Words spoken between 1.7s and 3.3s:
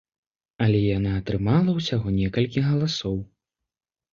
ўсяго некалькі галасоў.